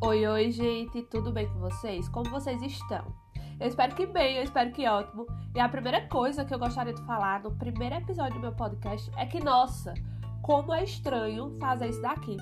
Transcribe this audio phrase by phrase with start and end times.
[0.00, 2.08] Oi, oi, gente, tudo bem com vocês?
[2.08, 3.04] Como vocês estão?
[3.58, 5.26] Eu espero que bem, eu espero que ótimo.
[5.52, 9.10] E a primeira coisa que eu gostaria de falar no primeiro episódio do meu podcast
[9.16, 9.94] é que, nossa,
[10.40, 12.36] como é estranho fazer isso daqui.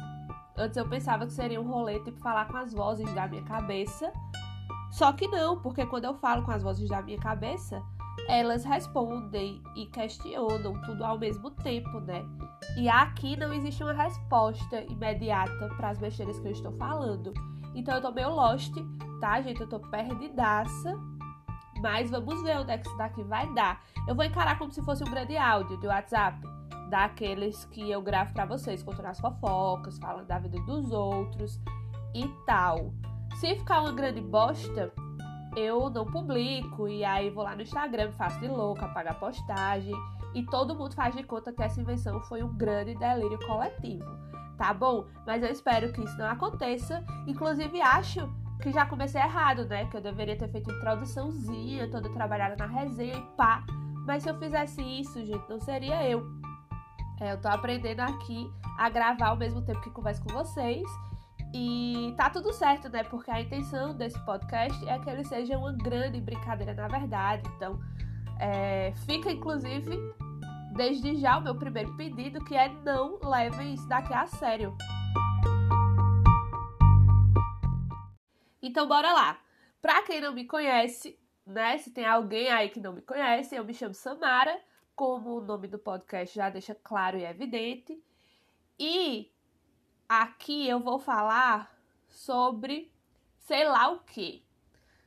[0.55, 4.13] Antes eu pensava que seria um rolê tipo falar com as vozes da minha cabeça.
[4.93, 7.83] Só que não, porque quando eu falo com as vozes da minha cabeça,
[8.29, 12.25] elas respondem e questionam tudo ao mesmo tempo, né?
[12.77, 17.33] E aqui não existe uma resposta imediata para as besteiras que eu estou falando.
[17.75, 18.75] Então eu tô meio lost,
[19.21, 19.61] tá, gente?
[19.61, 20.99] Eu tô perdidaça.
[21.81, 23.83] Mas vamos ver onde é que isso daqui vai dar.
[24.09, 26.41] Eu vou encarar como se fosse um grande áudio de WhatsApp.
[26.89, 31.61] Daqueles que eu gravo para vocês, contando as fofocas, falando da vida dos outros
[32.15, 32.95] e tal.
[33.41, 34.93] Se ficar uma grande bosta,
[35.57, 36.87] eu não publico.
[36.87, 39.95] E aí vou lá no Instagram, faço de louca, apago a postagem
[40.35, 44.05] e todo mundo faz de conta que essa invenção foi um grande delírio coletivo,
[44.59, 45.07] tá bom?
[45.27, 47.03] Mas eu espero que isso não aconteça.
[47.27, 48.29] Inclusive, acho
[48.61, 49.87] que já comecei errado, né?
[49.87, 53.65] Que eu deveria ter feito introduçãozinha, toda trabalhada na resenha e pá.
[54.07, 56.23] Mas se eu fizesse isso, gente, não seria eu.
[57.19, 58.47] É, eu tô aprendendo aqui
[58.79, 60.87] a gravar ao mesmo tempo que converso com vocês.
[61.59, 63.03] E tá tudo certo, né?
[63.03, 67.49] Porque a intenção desse podcast é que ele seja uma grande brincadeira, na verdade.
[67.57, 67.81] Então,
[68.39, 69.97] é, fica inclusive
[70.77, 74.77] desde já o meu primeiro pedido, que é não levem isso daqui a sério.
[78.61, 79.41] Então bora lá.
[79.81, 83.65] Pra quem não me conhece, né, se tem alguém aí que não me conhece, eu
[83.65, 84.61] me chamo Samara,
[84.95, 87.99] como o nome do podcast já deixa claro e evidente.
[88.79, 89.33] E
[90.09, 91.75] aqui eu vou falar
[92.09, 92.91] sobre
[93.39, 94.45] sei lá o que.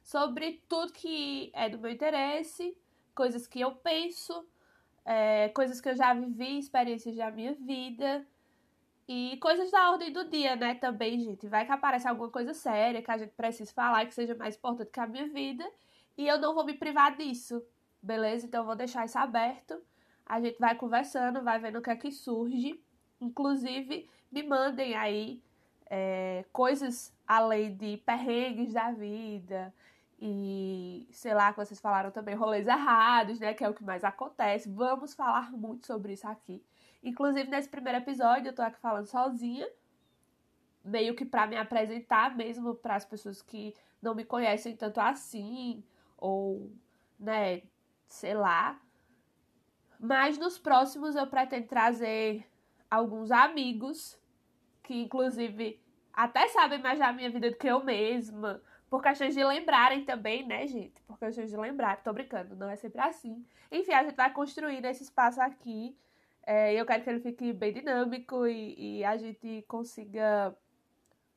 [0.03, 2.75] Sobre tudo que é do meu interesse,
[3.13, 4.47] coisas que eu penso,
[5.05, 8.25] é, coisas que eu já vivi, experiências da minha vida
[9.07, 10.75] e coisas da ordem do dia, né?
[10.75, 11.47] Também, gente.
[11.47, 14.91] Vai que aparece alguma coisa séria que a gente precisa falar que seja mais importante
[14.91, 15.69] que a minha vida
[16.17, 17.63] e eu não vou me privar disso,
[18.01, 18.45] beleza?
[18.45, 19.81] Então eu vou deixar isso aberto.
[20.25, 22.79] A gente vai conversando, vai vendo o que é que surge.
[23.21, 25.41] Inclusive, me mandem aí
[25.85, 29.73] é, coisas além de perrengues da vida,
[30.21, 33.53] e sei lá, que vocês falaram também, rolês errados, né?
[33.53, 34.69] Que é o que mais acontece.
[34.69, 36.61] Vamos falar muito sobre isso aqui.
[37.01, 39.67] Inclusive, nesse primeiro episódio, eu tô aqui falando sozinha,
[40.83, 45.81] meio que para me apresentar mesmo para as pessoas que não me conhecem tanto assim,
[46.17, 46.69] ou,
[47.17, 47.61] né,
[48.05, 48.77] sei lá.
[49.97, 52.45] Mas nos próximos eu pretendo trazer
[52.91, 54.18] alguns amigos
[54.89, 55.79] que, inclusive,
[56.11, 60.43] até sabem mais da minha vida do que eu mesma por questões de lembrarem também,
[60.43, 60.99] né, gente?
[61.03, 62.01] Por questões de lembrar.
[62.01, 63.45] Tô brincando, não é sempre assim.
[63.71, 65.95] Enfim, a gente vai construir esse espaço aqui.
[66.41, 70.57] É, eu quero que ele fique bem dinâmico e, e a gente consiga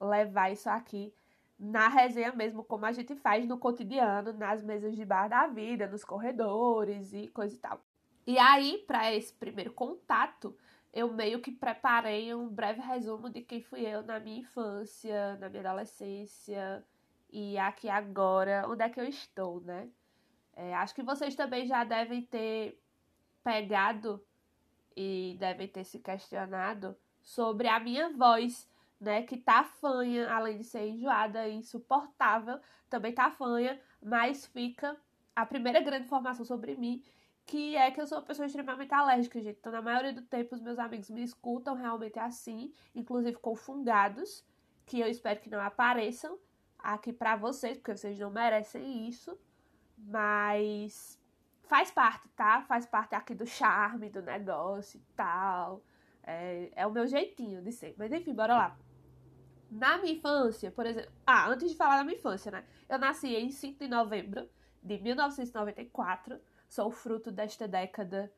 [0.01, 1.13] levar isso aqui
[1.59, 5.87] na resenha mesmo, como a gente faz no cotidiano, nas mesas de bar da vida,
[5.87, 7.85] nos corredores e coisa e tal.
[8.27, 10.57] E aí, para esse primeiro contato,
[10.93, 15.49] eu meio que preparei um breve resumo de quem fui eu na minha infância, na
[15.49, 16.85] minha adolescência,
[17.31, 19.89] e aqui agora, onde é que eu estou, né?
[20.55, 22.79] É, acho que vocês também já devem ter
[23.43, 24.23] pegado
[24.95, 28.69] e devem ter se questionado sobre a minha voz,
[29.01, 29.23] né?
[29.23, 32.61] Que tá fanha, além de ser enjoada e insuportável,
[32.91, 34.95] também tá fanha, mas fica
[35.35, 37.03] a primeira grande informação sobre mim,
[37.47, 39.59] que é que eu sou uma pessoa extremamente alérgica, gente.
[39.59, 44.45] Então, na maioria do tempo, os meus amigos me escutam realmente assim, inclusive com fungados,
[44.87, 46.39] que eu espero que não apareçam,
[46.79, 49.39] aqui para vocês, porque vocês não merecem isso,
[49.97, 51.19] mas
[51.63, 52.63] faz parte, tá?
[52.63, 55.83] Faz parte aqui do charme do negócio e tal.
[56.23, 57.95] É, é o meu jeitinho de ser.
[57.97, 58.79] Mas enfim, bora lá.
[59.71, 61.11] Na minha infância, por exemplo.
[61.27, 62.65] Ah, antes de falar da minha infância, né?
[62.89, 64.49] Eu nasci em 5 de novembro
[64.83, 66.39] de 1994.
[66.73, 68.33] Sou fruto desta década,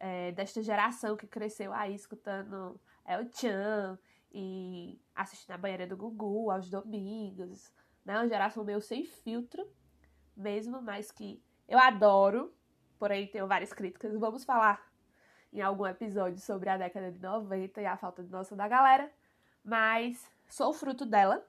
[0.00, 3.96] é, desta geração que cresceu aí escutando El Chan
[4.32, 7.72] e assistindo a banheira do Gugu aos domingos,
[8.04, 8.18] né?
[8.18, 9.64] Uma geração meio sem filtro
[10.36, 12.52] mesmo, mas que eu adoro,
[12.98, 14.12] porém tenho várias críticas.
[14.18, 14.84] Vamos falar
[15.52, 19.08] em algum episódio sobre a década de 90 e a falta de noção da galera,
[19.62, 21.46] mas sou fruto dela,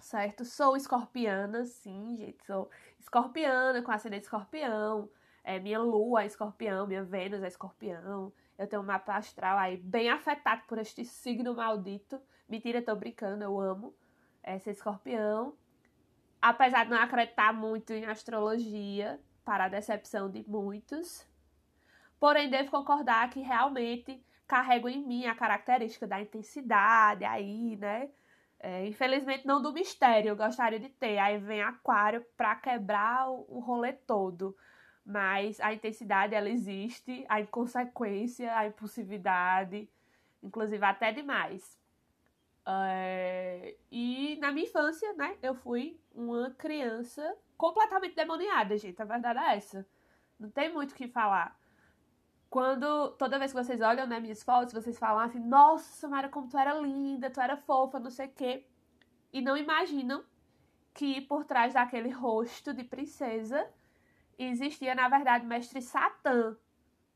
[0.00, 0.44] certo?
[0.44, 2.68] Sou escorpiana, sim, gente, sou
[2.98, 5.08] escorpiana com ascendente escorpião,
[5.46, 9.76] é, minha lua é escorpião, minha Vênus é escorpião, eu tenho um mapa astral aí
[9.76, 12.20] bem afetado por este signo maldito.
[12.48, 13.94] Mentira, tô brincando, eu amo
[14.42, 15.54] é, ser escorpião.
[16.40, 21.24] Apesar de não acreditar muito em astrologia, para a decepção de muitos.
[22.18, 28.10] Porém, devo concordar que realmente carrego em mim a característica da intensidade aí, né?
[28.58, 31.18] É, infelizmente não do mistério, eu gostaria de ter.
[31.18, 34.56] Aí vem aquário para quebrar o, o rolê todo.
[35.06, 39.88] Mas a intensidade ela existe, a inconsequência, a impulsividade,
[40.42, 41.78] inclusive até demais.
[42.66, 49.00] É, e na minha infância, né, eu fui uma criança completamente demoniada, gente.
[49.00, 49.86] A verdade é essa.
[50.40, 51.56] Não tem muito o que falar.
[52.50, 56.48] Quando, toda vez que vocês olham, né, minhas fotos, vocês falam assim, nossa, Samara, como
[56.48, 58.66] tu era linda, tu era fofa, não sei o quê.
[59.32, 60.24] E não imaginam
[60.92, 63.68] que por trás daquele rosto de princesa
[64.38, 66.56] existia, na verdade, o mestre Satã,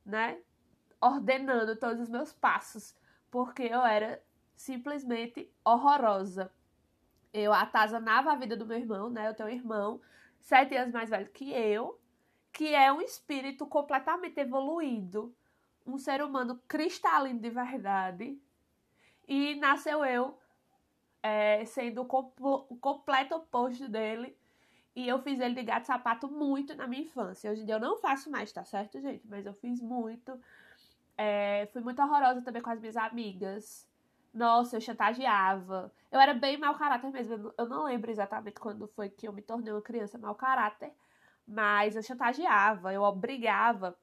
[0.04, 0.38] né?
[1.00, 2.96] Ordenando todos os meus passos.
[3.30, 4.22] Porque eu era
[4.54, 6.52] simplesmente horrorosa.
[7.32, 9.28] Eu atazanava a vida do meu irmão, né?
[9.28, 10.00] Eu tenho um irmão
[10.40, 12.00] sete anos mais velho que eu
[12.52, 15.34] que é um espírito completamente evoluído,
[15.86, 18.38] um ser humano cristalino de verdade.
[19.26, 20.38] E nasceu eu,
[21.22, 24.36] é, sendo o, o completo oposto dele.
[24.94, 27.50] E eu fiz ele de gato sapato muito na minha infância.
[27.50, 29.26] Hoje em dia eu não faço mais, tá certo, gente?
[29.26, 30.38] Mas eu fiz muito.
[31.16, 33.88] É, fui muito horrorosa também com as minhas amigas.
[34.32, 35.92] Nossa, eu chantageava.
[36.10, 37.52] Eu era bem mau caráter mesmo.
[37.56, 40.92] Eu não lembro exatamente quando foi que eu me tornei uma criança mau caráter.
[41.46, 43.96] Mas eu chantageava, eu obrigava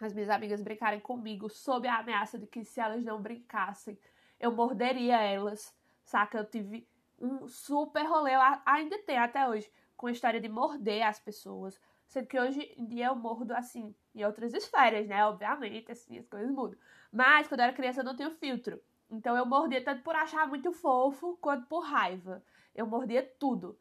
[0.00, 3.98] as minhas amigas brincarem comigo sob a ameaça de que se elas não brincassem,
[4.38, 5.74] eu morderia elas,
[6.04, 6.38] saca?
[6.38, 6.86] Eu tive
[7.20, 9.70] um super rolê, eu ainda tenho até hoje,
[10.00, 11.78] com a história de morder as pessoas.
[12.06, 15.22] Sendo que hoje em dia eu mordo assim, em outras esferas, né?
[15.26, 16.78] Obviamente, assim, as coisas mudam.
[17.12, 18.80] Mas quando eu era criança eu não tinha filtro.
[19.10, 22.42] Então eu mordia tanto por achar muito fofo quanto por raiva.
[22.74, 23.78] Eu mordia tudo.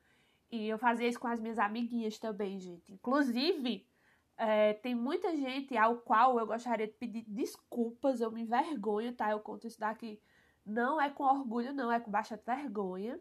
[0.51, 2.91] E eu fazia isso com as minhas amiguinhas também, gente.
[2.91, 3.87] Inclusive,
[4.35, 9.31] é, tem muita gente ao qual eu gostaria de pedir desculpas, eu me envergonho, tá?
[9.31, 10.19] Eu conto isso daqui.
[10.65, 13.17] Não é com orgulho, não, é com bastante vergonha.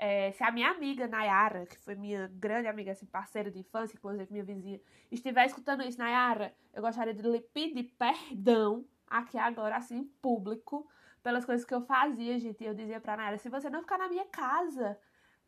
[0.00, 3.96] É, se a minha amiga Nayara, que foi minha grande amiga, assim, parceira de infância,
[3.96, 4.80] inclusive minha vizinha,
[5.10, 10.88] estiver escutando isso, Nayara, eu gostaria de lhe pedir perdão aqui agora, assim, em público,
[11.20, 12.62] pelas coisas que eu fazia, gente.
[12.62, 14.96] Eu dizia pra Nayara, se você não ficar na minha casa,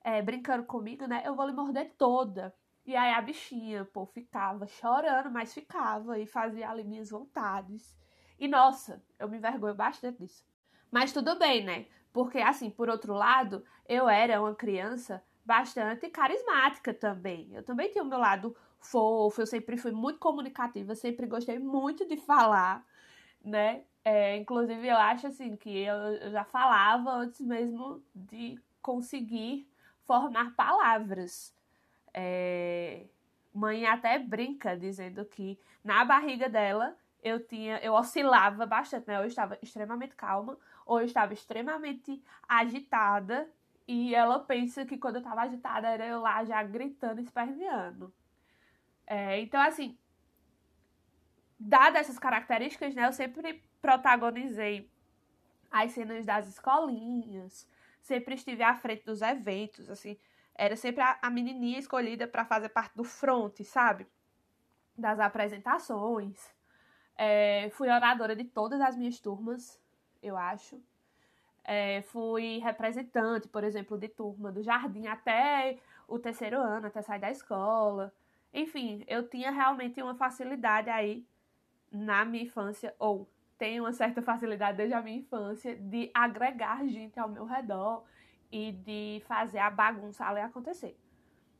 [0.02, 1.22] é, brincando comigo, né?
[1.24, 2.52] Eu vou lhe morder toda.
[2.84, 7.96] E aí a bichinha, pô, ficava chorando, mas ficava e fazia ali minhas vontades.
[8.38, 10.44] E nossa, eu me envergonho bastante disso.
[10.90, 11.86] Mas tudo bem, né?
[12.12, 17.48] Porque assim, por outro lado, eu era uma criança bastante carismática também.
[17.52, 22.06] Eu também tinha o meu lado fofo, eu sempre fui muito comunicativa, sempre gostei muito
[22.06, 22.84] de falar,
[23.44, 23.82] né?
[24.04, 29.68] É, inclusive, eu acho assim que eu, eu já falava antes mesmo de conseguir
[30.06, 31.54] formar palavras.
[32.14, 33.06] É...
[33.52, 39.18] Mãe até brinca dizendo que na barriga dela eu tinha, eu oscilava bastante, né?
[39.18, 40.56] Eu estava extremamente calma
[40.90, 43.48] ou eu estava extremamente agitada
[43.86, 48.12] e ela pensa que quando eu estava agitada era eu lá já gritando, esperneando.
[49.06, 49.96] É, então, assim,
[51.56, 53.06] dadas essas características, né?
[53.06, 54.90] Eu sempre protagonizei
[55.70, 57.68] as cenas das escolinhas,
[58.02, 60.18] sempre estive à frente dos eventos, assim,
[60.56, 64.08] era sempre a, a menininha escolhida para fazer parte do front, sabe?
[64.98, 66.52] Das apresentações.
[67.14, 69.80] É, fui oradora de todas as minhas turmas,
[70.22, 70.80] eu acho.
[71.64, 77.20] É, fui representante, por exemplo, de turma do jardim até o terceiro ano, até sair
[77.20, 78.12] da escola.
[78.52, 81.24] Enfim, eu tinha realmente uma facilidade aí
[81.90, 87.18] na minha infância, ou tenho uma certa facilidade desde a minha infância de agregar gente
[87.20, 88.04] ao meu redor
[88.50, 90.96] e de fazer a bagunça ali acontecer.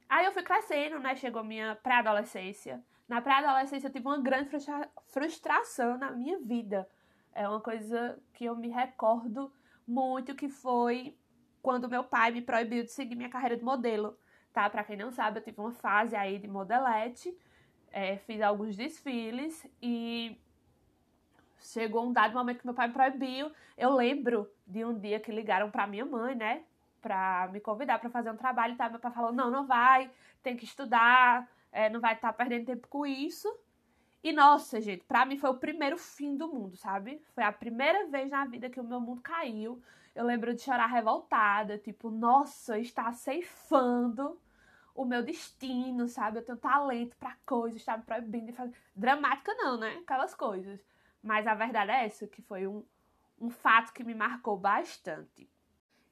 [0.09, 1.15] Aí eu fui crescendo, né?
[1.15, 2.83] Chegou minha pré-adolescência.
[3.07, 6.89] Na pré-adolescência eu tive uma grande frustra frustração na minha vida.
[7.35, 9.53] É uma coisa que eu me recordo
[9.87, 11.17] muito que foi
[11.63, 14.17] quando meu pai me proibiu de seguir minha carreira de modelo,
[14.53, 14.69] tá?
[14.69, 17.37] Para quem não sabe, eu tive uma fase aí de modelete,
[17.93, 20.41] é, fiz alguns desfiles e
[21.59, 23.53] chegou um dado momento que meu pai me proibiu.
[23.77, 26.63] Eu lembro de um dia que ligaram para minha mãe, né,
[27.01, 28.89] para me convidar para fazer um trabalho, tá?
[28.89, 30.11] Meu pai falou: "Não, não vai,
[30.43, 33.49] tem que estudar, é, não vai estar tá perdendo tempo com isso".
[34.23, 37.23] E nossa, gente, para mim foi o primeiro fim do mundo, sabe?
[37.35, 39.83] Foi a primeira vez na vida que o meu mundo caiu.
[40.15, 44.39] Eu lembro de chorar revoltada, tipo, nossa, está ceifando
[44.95, 46.39] o meu destino, sabe?
[46.39, 48.77] Eu tenho talento para coisas, está me proibindo de fazer.
[48.95, 49.99] Dramática não, né?
[50.03, 50.85] Aquelas coisas.
[51.23, 52.85] Mas a verdade é essa, que foi um,
[53.41, 55.49] um fato que me marcou bastante.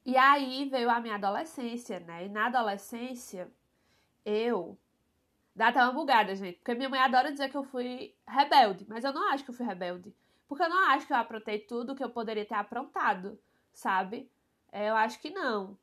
[0.05, 2.25] E aí veio a minha adolescência, né?
[2.25, 3.51] E na adolescência,
[4.25, 4.77] eu.
[5.55, 6.57] Dá até uma bugada, gente.
[6.57, 8.85] Porque minha mãe adora dizer que eu fui rebelde.
[8.87, 10.13] Mas eu não acho que eu fui rebelde.
[10.47, 13.39] Porque eu não acho que eu aprontei tudo que eu poderia ter aprontado,
[13.73, 14.29] sabe?
[14.71, 15.77] É, eu acho que não.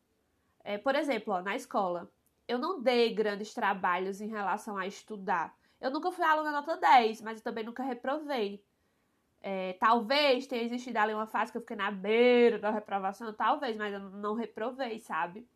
[0.65, 2.11] É, por exemplo, ó, na escola,
[2.49, 5.55] eu não dei grandes trabalhos em relação a estudar.
[5.81, 8.63] Eu nunca fui aluna nota 10, mas eu também nunca reprovei.
[9.41, 13.77] É, talvez tenha existido ali uma fase que eu fiquei na beira da reprovação, talvez,
[13.77, 15.47] mas eu não reprovei, sabe?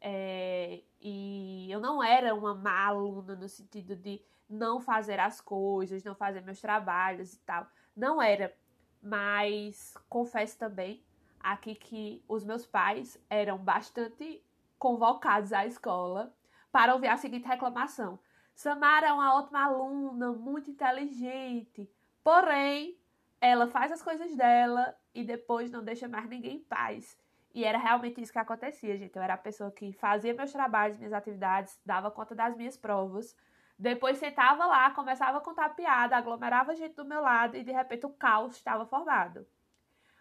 [0.00, 6.04] É, e eu não era uma má aluna no sentido de não fazer as coisas,
[6.04, 7.66] não fazer meus trabalhos e tal.
[7.96, 8.54] Não era.
[9.02, 11.02] Mas confesso também
[11.40, 14.40] aqui que os meus pais eram bastante
[14.78, 16.32] convocados à escola
[16.70, 18.18] para ouvir a seguinte reclamação:
[18.54, 21.90] Samara é uma ótima aluna, muito inteligente,
[22.22, 22.96] porém
[23.40, 27.18] ela faz as coisas dela e depois não deixa mais ninguém em paz.
[27.54, 29.14] E era realmente isso que acontecia, gente.
[29.14, 33.36] Eu era a pessoa que fazia meus trabalhos, minhas atividades, dava conta das minhas provas.
[33.78, 38.06] Depois sentava lá, começava a contar piada, aglomerava gente do meu lado e de repente
[38.06, 39.46] o caos estava formado.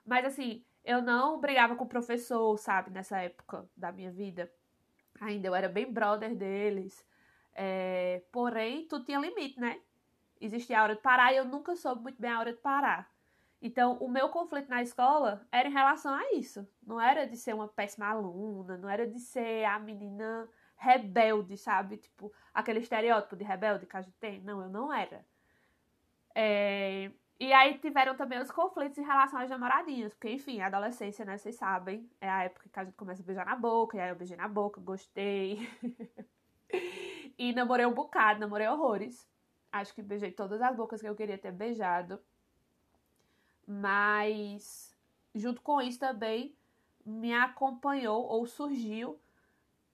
[0.06, 4.52] Mas assim, eu não brigava com o professor, sabe, nessa época da minha vida.
[5.20, 7.06] Ainda eu era bem brother deles.
[7.54, 8.24] É...
[8.32, 9.80] Porém, tudo tinha limite, né?
[10.40, 13.10] Existia a hora de parar e eu nunca soube muito bem a hora de parar.
[13.62, 16.68] Então, o meu conflito na escola era em relação a isso.
[16.86, 21.98] Não era de ser uma péssima aluna, não era de ser a menina rebelde, sabe?
[21.98, 24.42] Tipo, aquele estereótipo de rebelde que a gente tem.
[24.42, 25.24] Não, eu não era.
[26.34, 27.12] É...
[27.40, 31.38] E aí tiveram também os conflitos em relação às namoradinhas, porque, enfim, a adolescência, né,
[31.38, 34.10] vocês sabem, é a época que a gente começa a beijar na boca, e aí
[34.10, 35.68] eu beijei na boca, gostei.
[37.38, 39.28] e namorei um bocado, namorei horrores.
[39.72, 42.20] Acho que beijei todas as bocas que eu queria ter beijado.
[43.72, 44.94] Mas,
[45.34, 46.54] junto com isso também,
[47.06, 49.18] me acompanhou ou surgiu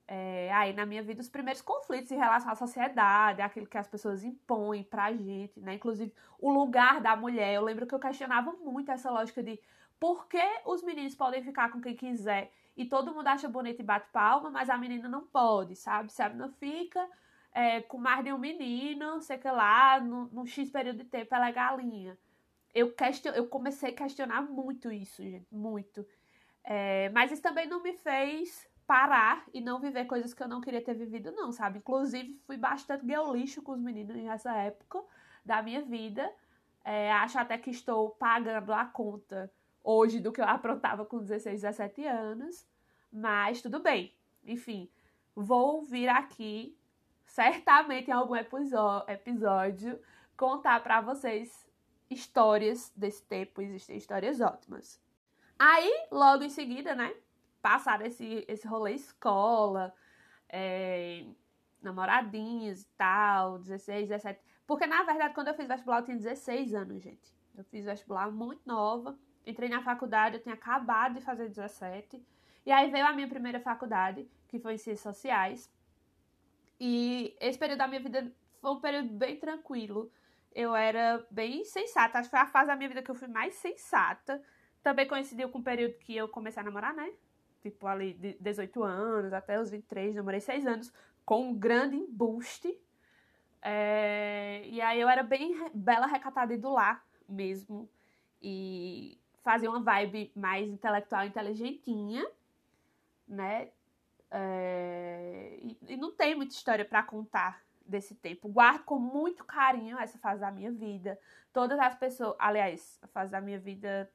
[0.08, 3.88] é, aí na minha vida os primeiros conflitos em relação à sociedade, aquilo que as
[3.88, 5.76] pessoas impõem pra gente, né?
[5.76, 7.54] Inclusive o lugar da mulher.
[7.54, 9.60] Eu lembro que eu questionava muito essa lógica de
[10.00, 13.84] por que os meninos podem ficar com quem quiser e todo mundo acha bonito e
[13.84, 16.12] bate palma, mas a menina não pode, sabe?
[16.12, 17.08] Se a menina fica
[17.52, 21.50] é, com mais de um menino, sei que lá, num X período de tempo ela
[21.50, 22.18] é galinha.
[22.74, 23.32] Eu, question...
[23.34, 26.06] eu comecei a questionar muito isso, gente, muito.
[26.64, 30.62] É, mas isso também não me fez parar e não viver coisas que eu não
[30.62, 31.80] queria ter vivido, não, sabe?
[31.80, 35.04] Inclusive, fui bastante lixo com os meninos nessa época
[35.44, 36.32] da minha vida.
[36.84, 39.52] É, acho até que estou pagando a conta
[39.84, 42.66] hoje do que eu aprontava com 16, 17 anos.
[43.12, 44.14] Mas tudo bem.
[44.46, 44.90] Enfim,
[45.36, 46.78] vou vir aqui,
[47.26, 50.00] certamente em algum episódio,
[50.38, 51.67] contar para vocês
[52.10, 53.62] histórias desse tempo.
[53.62, 55.02] Existem histórias ótimas.
[55.60, 57.14] Aí, logo em seguida, né?
[57.68, 59.94] passaram esse, esse rolê escola,
[60.48, 61.26] é,
[61.82, 64.40] namoradinhos e tal, 16, 17.
[64.66, 67.36] Porque, na verdade, quando eu fiz vestibular, eu tinha 16 anos, gente.
[67.58, 69.18] Eu fiz vestibular muito nova.
[69.46, 72.24] Entrei na faculdade, eu tinha acabado de fazer 17.
[72.66, 75.70] E aí veio a minha primeira faculdade, que foi em Ciências Sociais.
[76.80, 80.10] E esse período da minha vida foi um período bem tranquilo.
[80.58, 82.18] Eu era bem sensata.
[82.18, 84.42] Acho que foi a fase da minha vida que eu fui mais sensata.
[84.82, 87.14] Também coincidiu com o período que eu comecei a namorar, né?
[87.62, 90.94] tipo ali de 18 anos até os 23, namorei 6 anos,
[91.26, 92.78] com um grande embuste.
[93.62, 97.90] É, e aí eu era bem bela recatada e do lar mesmo.
[98.42, 102.26] E fazia uma vibe mais intelectual, inteligentinha,
[103.28, 103.70] né?
[104.30, 108.50] É, e, e, não tem muita história para contar desse tempo.
[108.50, 111.20] Guardo com muito carinho essa fase da minha vida.
[111.54, 114.12] Todas as pessoas, aliás, a fase da minha vida.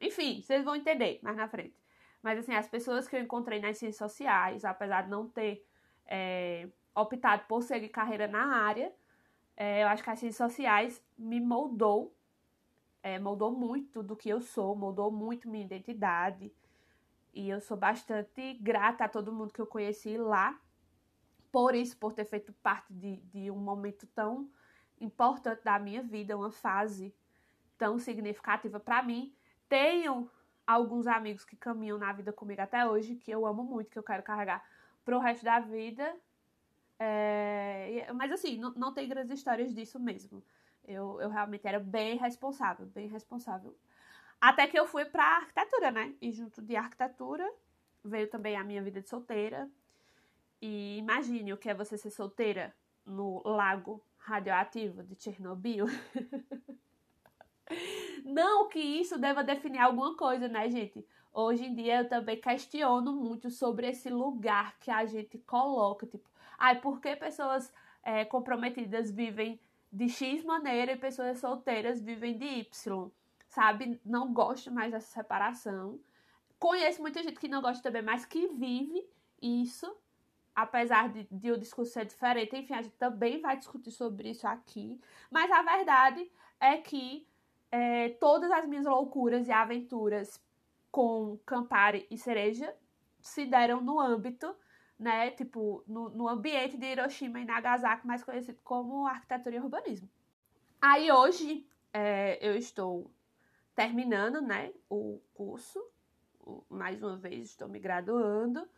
[0.00, 1.74] Enfim, vocês vão entender mais na frente.
[2.22, 5.66] Mas, assim, as pessoas que eu encontrei nas ciências sociais, apesar de não ter
[6.06, 8.92] é, optado por seguir carreira na área,
[9.56, 12.14] é, eu acho que as ciências sociais me moldou,
[13.02, 16.52] é, moldou muito do que eu sou, moldou muito minha identidade.
[17.32, 20.58] E eu sou bastante grata a todo mundo que eu conheci lá,
[21.54, 24.50] por isso, por ter feito parte de, de um momento tão
[25.00, 27.14] importante da minha vida, uma fase
[27.78, 29.32] tão significativa para mim.
[29.68, 30.28] Tenho
[30.66, 34.02] alguns amigos que caminham na vida comigo até hoje, que eu amo muito, que eu
[34.02, 34.64] quero carregar
[35.04, 36.16] pro resto da vida.
[36.98, 38.12] É...
[38.12, 40.42] Mas assim, não, não tem grandes histórias disso mesmo.
[40.84, 43.76] Eu, eu realmente era bem responsável, bem responsável.
[44.40, 46.16] Até que eu fui pra arquitetura, né?
[46.20, 47.48] E junto de arquitetura
[48.02, 49.70] veio também a minha vida de solteira.
[50.66, 55.84] E imagine o que é você ser solteira no lago radioativo de Chernobyl.
[58.24, 61.06] Não que isso deva definir alguma coisa, né, gente?
[61.34, 66.06] Hoje em dia eu também questiono muito sobre esse lugar que a gente coloca.
[66.06, 67.70] Tipo, ai, por que pessoas
[68.02, 69.60] é, comprometidas vivem
[69.92, 73.10] de X maneira e pessoas solteiras vivem de Y?
[73.48, 74.00] Sabe?
[74.02, 76.00] Não gosto mais dessa separação.
[76.58, 79.06] Conheço muita gente que não gosta também, mas que vive
[79.42, 79.94] isso,
[80.54, 82.56] apesar de, de o discurso ser diferente.
[82.56, 85.00] Enfim, a gente também vai discutir sobre isso aqui.
[85.30, 86.30] Mas a verdade
[86.60, 87.26] é que
[87.70, 90.40] é, todas as minhas loucuras e aventuras
[90.90, 92.72] com Campari e Cereja
[93.20, 94.54] se deram no âmbito,
[94.98, 100.08] né, tipo, no, no ambiente de Hiroshima e Nagasaki, mais conhecido como arquitetura e urbanismo.
[100.80, 103.10] Aí hoje é, eu estou
[103.74, 105.84] terminando, né, o curso,
[106.68, 108.68] mais uma vez estou me graduando,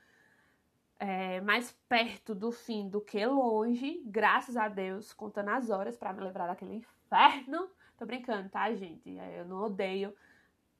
[0.99, 6.13] é, mais perto do fim do que longe, graças a Deus, contando as horas para
[6.13, 7.69] me livrar daquele inferno.
[7.99, 9.19] Tô brincando, tá, gente?
[9.19, 10.15] É, eu não odeio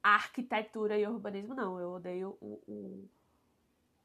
[0.01, 1.79] arquitetura e urbanismo, não.
[1.79, 3.09] Eu odeio o, o,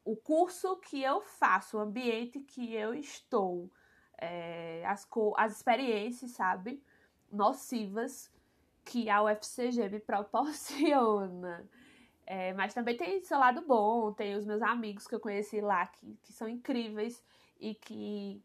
[0.05, 3.71] o curso que eu faço, o ambiente que eu estou,
[4.17, 6.81] é, as, as experiências, sabe?
[7.31, 8.31] Nocivas
[8.85, 11.67] que a UFCG me proporciona.
[12.25, 15.85] É, mas também tem seu lado bom, tem os meus amigos que eu conheci lá
[15.87, 17.21] que, que são incríveis
[17.59, 18.41] e que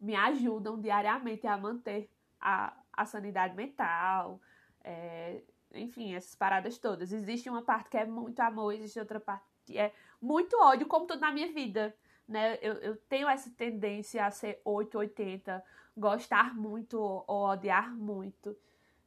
[0.00, 2.08] me ajudam diariamente a manter
[2.40, 4.40] a, a sanidade mental,
[4.82, 5.42] é,
[5.74, 7.12] enfim, essas paradas todas.
[7.12, 11.06] Existe uma parte que é muito amor, existe outra parte que é muito ódio, como
[11.06, 11.94] tudo na minha vida.
[12.26, 12.58] Né?
[12.62, 15.62] Eu, eu tenho essa tendência a ser 880,
[15.96, 18.56] gostar muito ou odiar muito.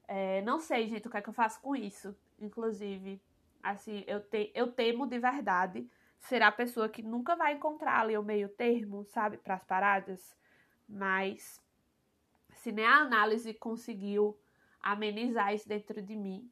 [0.08, 3.22] É, não sei, gente, o que é que eu faço com isso, inclusive.
[3.64, 5.90] Assim, eu, te, eu temo de verdade
[6.20, 10.38] ser a pessoa que nunca vai encontrar ali o meio termo, sabe, para as paradas.
[10.88, 11.62] Mas
[12.52, 14.38] se nem a análise conseguiu
[14.82, 16.52] amenizar isso dentro de mim,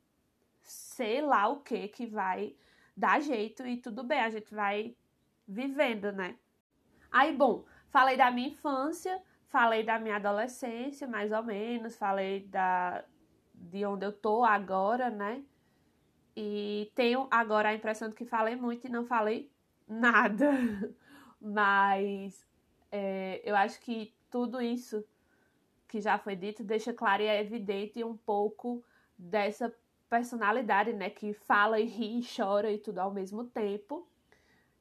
[0.62, 2.56] sei lá o que que vai
[2.96, 4.96] dar jeito e tudo bem, a gente vai
[5.48, 6.38] vivendo, né?
[7.12, 13.04] Aí, bom, falei da minha infância, falei da minha adolescência, mais ou menos, falei da
[13.54, 15.44] de onde eu tô agora, né?
[16.36, 19.52] E tenho agora a impressão de que falei muito e não falei
[19.88, 20.52] nada.
[21.42, 22.46] Mas
[22.92, 25.04] é, eu acho que tudo isso
[25.88, 28.84] que já foi dito deixa claro e é evidente um pouco
[29.18, 29.74] dessa
[30.10, 31.10] personalidade, né?
[31.10, 34.08] Que fala e ri e chora e tudo ao mesmo tempo.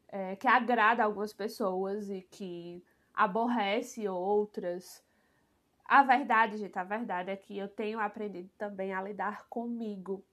[0.08, 2.82] É, que agrada algumas pessoas e que
[3.14, 5.04] aborrece outras.
[5.84, 10.24] A verdade, gente, a verdade é que eu tenho aprendido também a lidar comigo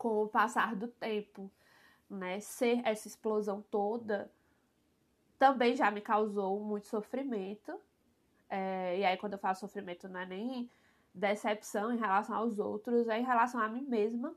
[0.00, 1.52] com o passar do tempo,
[2.08, 2.40] né?
[2.40, 4.32] Ser essa explosão toda
[5.38, 7.78] também já me causou muito sofrimento.
[8.48, 10.70] É, e aí, quando eu falo sofrimento, não é nem
[11.14, 14.34] decepção em relação aos outros, é em relação a mim mesma,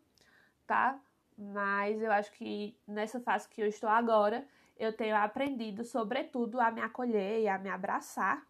[0.68, 1.00] tá?
[1.38, 4.46] Mas eu acho que nessa fase que eu estou agora,
[4.78, 8.46] eu tenho aprendido, sobretudo, a me acolher e a me abraçar.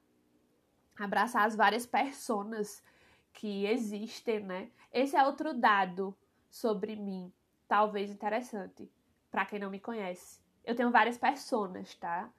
[0.98, 2.84] Abraçar as várias personas
[3.32, 4.72] que existem, né?
[4.92, 6.16] Esse é outro dado
[6.54, 7.34] sobre mim,
[7.68, 8.88] talvez interessante,
[9.32, 10.40] para quem não me conhece.
[10.64, 12.30] Eu tenho várias personas, tá?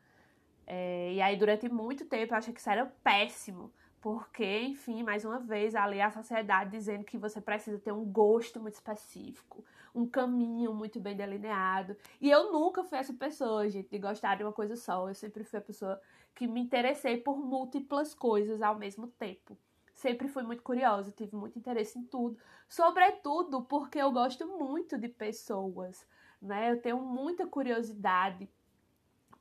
[0.65, 3.73] É, e aí, durante muito tempo, eu achei que isso era péssimo.
[4.01, 8.61] Porque, enfim, mais uma vez, ali a sociedade dizendo que você precisa ter um gosto
[8.61, 11.97] muito específico, um caminho muito bem delineado.
[12.21, 15.09] E eu nunca fui essa pessoa, gente, de gostar de uma coisa só.
[15.09, 16.01] Eu sempre fui a pessoa
[16.37, 19.59] que me interessei por múltiplas coisas ao mesmo tempo
[20.05, 22.37] sempre fui muito curiosa, tive muito interesse em tudo,
[22.69, 26.07] sobretudo porque eu gosto muito de pessoas,
[26.43, 26.73] né?
[26.73, 28.47] Eu tenho muita curiosidade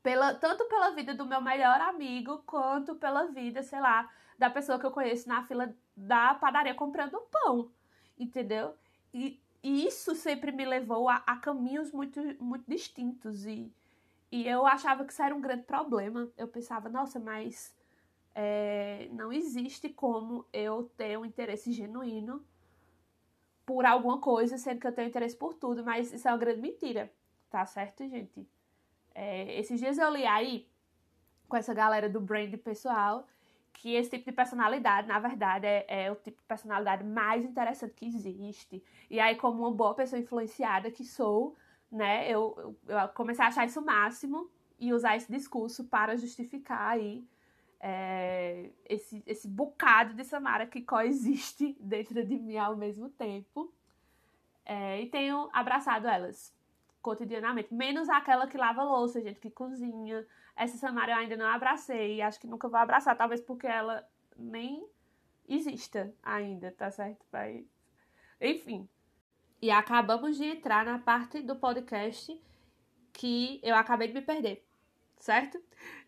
[0.02, 4.80] pela tanto pela vida do meu melhor amigo quanto pela vida, sei lá, da pessoa
[4.80, 7.70] que eu conheço na fila da padaria comprando pão,
[8.18, 8.74] entendeu?
[9.14, 13.70] E, e isso sempre me levou a, a caminhos muito muito distintos e
[14.32, 16.28] e eu achava que isso era um grande problema.
[16.36, 17.76] Eu pensava, nossa, mas
[18.36, 22.44] é, não existe como eu ter um interesse genuíno
[23.66, 26.62] por alguma coisa, sendo que eu tenho interesse por tudo, mas isso é uma grande
[26.62, 27.12] mentira,
[27.50, 28.48] tá certo, gente?
[29.16, 30.68] É, esses dias eu li aí,
[31.48, 33.28] com essa galera do brand pessoal,
[33.72, 37.94] que esse tipo de personalidade, na verdade, é, é, o tipo de personalidade mais interessante
[37.94, 38.84] que existe.
[39.10, 41.56] E aí, como uma boa pessoa influenciada que sou,
[41.92, 46.90] né, eu, eu comecei a achar isso o máximo e usar esse discurso para justificar
[46.90, 47.26] aí
[47.86, 53.74] é, esse, esse bocado de Samara que coexiste dentro de mim ao mesmo tempo.
[54.66, 56.56] É, e tenho abraçado elas
[57.02, 60.26] cotidianamente, menos aquela que lava louça, gente, que cozinha.
[60.56, 64.88] Essa Samara eu ainda não abracei, acho que nunca vou abraçar, talvez porque ela nem
[65.46, 67.26] exista ainda, tá certo?
[67.30, 67.66] Vai...
[68.40, 68.88] Enfim.
[69.62, 72.42] E acabamos de entrar na parte do podcast
[73.12, 74.66] que eu acabei de me perder
[75.24, 75.58] certo?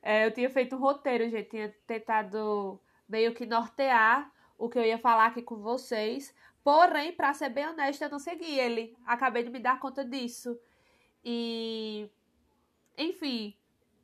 [0.02, 4.84] É, eu tinha feito um roteiro, gente, tinha tentado meio que nortear o que eu
[4.84, 6.36] ia falar aqui com vocês.
[6.64, 8.96] Porém, para ser bem honesta, eu não segui ele.
[9.06, 10.60] Acabei de me dar conta disso.
[11.24, 12.10] E,
[12.98, 13.56] enfim,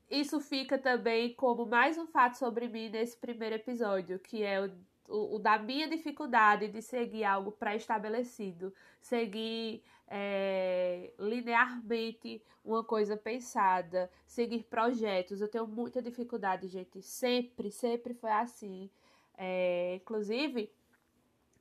[0.09, 4.71] isso fica também como mais um fato sobre mim nesse primeiro episódio, que é o,
[5.11, 14.09] o, o da minha dificuldade de seguir algo pré-estabelecido, seguir é, linearmente uma coisa pensada,
[14.25, 15.41] seguir projetos.
[15.41, 17.01] Eu tenho muita dificuldade, gente.
[17.01, 18.89] Sempre, sempre foi assim.
[19.37, 20.71] É, inclusive,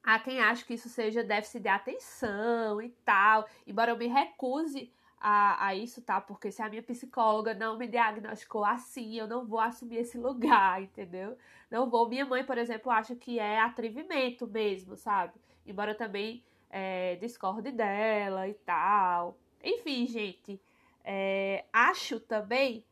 [0.03, 3.47] há quem acha que isso seja déficit de atenção e tal.
[3.67, 6.21] Embora eu me recuse a, a isso, tá?
[6.21, 10.81] Porque se a minha psicóloga não me diagnosticou assim, eu não vou assumir esse lugar,
[10.83, 11.37] entendeu?
[11.71, 12.09] Não vou.
[12.09, 15.35] Minha mãe, por exemplo, acha que é atrevimento mesmo, sabe?
[15.67, 19.37] Embora eu também é, discorde dela e tal.
[19.63, 20.61] Enfim, gente,
[21.05, 22.85] é, acho também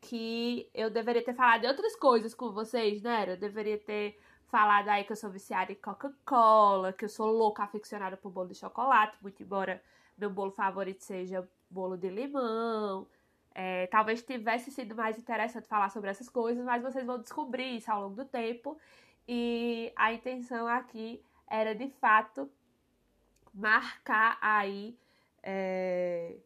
[0.00, 3.24] que eu deveria ter falado de outras coisas com vocês, né?
[3.28, 4.18] Eu deveria ter
[4.48, 8.48] falado aí que eu sou viciada em Coca-Cola, que eu sou louca aficionada por bolo
[8.48, 9.82] de chocolate, muito embora
[10.16, 13.06] meu bolo favorito seja bolo de limão.
[13.54, 17.90] É, talvez tivesse sido mais interessante falar sobre essas coisas, mas vocês vão descobrir isso
[17.90, 18.78] ao longo do tempo.
[19.26, 22.50] E a intenção aqui era de fato
[23.54, 24.98] marcar aí
[25.42, 26.36] é,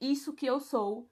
[0.00, 1.08] isso que eu sou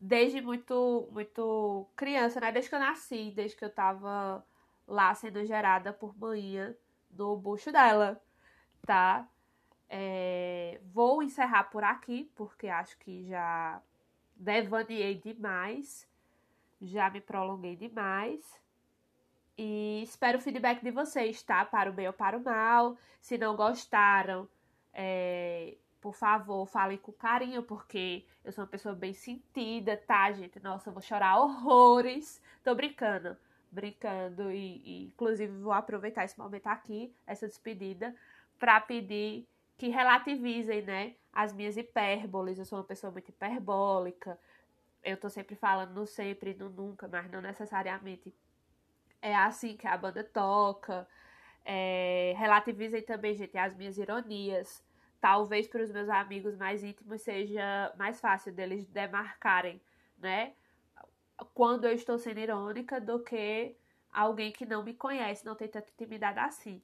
[0.00, 2.50] desde muito, muito criança, né?
[2.50, 4.44] Desde que eu nasci, desde que eu tava
[4.86, 6.74] lá sendo gerada por manhã
[7.10, 8.20] no bucho dela,
[8.84, 9.28] tá?
[9.94, 13.78] É, vou encerrar por aqui, porque acho que já
[14.34, 16.08] devaneei demais,
[16.80, 18.58] já me prolonguei demais.
[19.56, 21.62] E espero o feedback de vocês, tá?
[21.66, 22.96] Para o bem ou para o mal.
[23.20, 24.48] Se não gostaram,
[24.94, 30.58] é, por favor, falem com carinho, porque eu sou uma pessoa bem sentida, tá, gente?
[30.60, 32.40] Nossa, eu vou chorar horrores.
[32.64, 33.36] Tô brincando,
[33.70, 34.50] brincando.
[34.50, 38.16] E, e inclusive, vou aproveitar esse momento aqui, essa despedida,
[38.58, 39.46] para pedir
[39.82, 42.56] que relativizem, né, as minhas hipérboles.
[42.56, 44.38] Eu sou uma pessoa muito hiperbólica.
[45.02, 48.32] Eu tô sempre falando no sempre, no nunca, mas não necessariamente
[49.20, 51.04] é assim que a banda toca.
[51.64, 54.84] É, relativizem também, gente, as minhas ironias.
[55.20, 59.82] Talvez para os meus amigos mais íntimos seja mais fácil deles demarcarem,
[60.16, 60.52] né?
[61.54, 63.76] Quando eu estou sendo irônica do que
[64.12, 66.80] alguém que não me conhece, não tem tanta intimidade assim.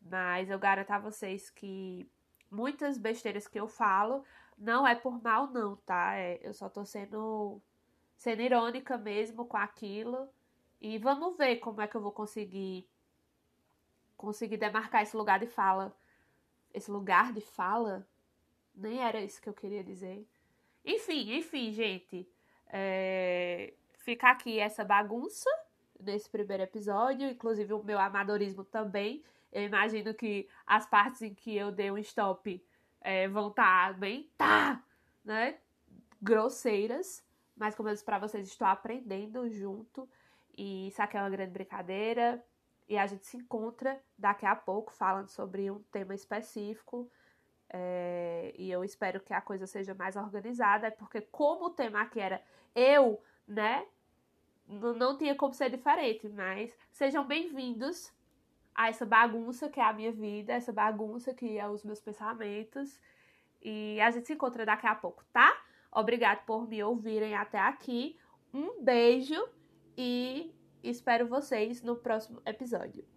[0.00, 2.08] Mas eu garanto a vocês que
[2.50, 4.24] muitas besteiras que eu falo
[4.56, 6.16] não é por mal, não, tá?
[6.16, 7.60] É, eu só tô sendo,
[8.16, 10.28] sendo irônica mesmo com aquilo.
[10.80, 12.88] E vamos ver como é que eu vou conseguir
[14.16, 15.94] conseguir demarcar esse lugar de fala.
[16.72, 18.06] Esse lugar de fala?
[18.74, 20.26] Nem era isso que eu queria dizer.
[20.84, 22.28] Enfim, enfim, gente.
[22.68, 23.74] É...
[23.98, 25.50] Fica aqui essa bagunça
[25.98, 29.22] nesse primeiro episódio, inclusive o meu amadorismo também.
[29.52, 32.62] Eu imagino que as partes em que eu dei um stop
[33.00, 34.82] é, vão estar tá bem, tá,
[35.24, 35.58] né?
[36.20, 37.24] Grosseiras.
[37.56, 40.08] Mas como eu disse pra vocês, estou aprendendo junto.
[40.56, 42.44] E isso aqui é uma grande brincadeira.
[42.88, 47.10] E a gente se encontra daqui a pouco falando sobre um tema específico.
[47.68, 52.20] É, e eu espero que a coisa seja mais organizada, porque como o tema aqui
[52.20, 52.40] era
[52.74, 53.86] eu, né?
[54.68, 58.12] Não, não tinha como ser diferente, mas sejam bem-vindos
[58.76, 63.00] a essa bagunça que é a minha vida, essa bagunça que é os meus pensamentos.
[63.62, 65.50] E a gente se encontra daqui a pouco, tá?
[65.90, 68.18] Obrigado por me ouvirem até aqui.
[68.52, 69.48] Um beijo
[69.96, 73.15] e espero vocês no próximo episódio.